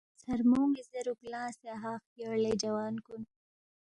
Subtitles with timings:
[0.21, 3.21] ژھرمونی زیروک لنگسے اَہا خیور لے جوان کُن